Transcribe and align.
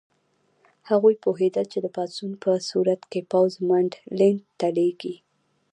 هغوی 0.89 1.15
پوهېدل 1.23 1.65
چې 1.73 1.79
د 1.81 1.87
پاڅون 1.95 2.31
په 2.43 2.51
صورت 2.69 3.01
کې 3.11 3.21
پوځ 3.31 3.51
منډلینډ 3.69 4.41
ته 4.59 4.67
لېږي. 4.77 5.15